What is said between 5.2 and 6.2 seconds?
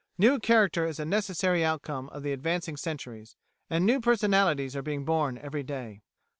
every day.